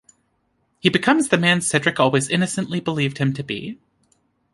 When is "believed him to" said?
2.79-3.43